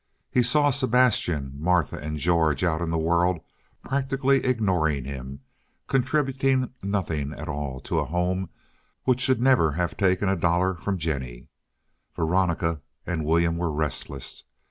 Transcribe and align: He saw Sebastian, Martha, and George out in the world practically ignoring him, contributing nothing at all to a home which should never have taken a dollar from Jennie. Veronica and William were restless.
He 0.31 0.41
saw 0.41 0.71
Sebastian, 0.71 1.51
Martha, 1.59 1.95
and 1.99 2.17
George 2.17 2.63
out 2.63 2.81
in 2.81 2.89
the 2.89 2.97
world 2.97 3.39
practically 3.83 4.43
ignoring 4.43 5.05
him, 5.05 5.41
contributing 5.85 6.71
nothing 6.81 7.33
at 7.33 7.47
all 7.47 7.79
to 7.81 7.99
a 7.99 8.05
home 8.05 8.49
which 9.03 9.21
should 9.21 9.39
never 9.43 9.73
have 9.73 9.95
taken 9.95 10.27
a 10.27 10.35
dollar 10.35 10.73
from 10.73 10.97
Jennie. 10.97 11.49
Veronica 12.15 12.81
and 13.05 13.25
William 13.25 13.57
were 13.57 13.71
restless. 13.71 14.43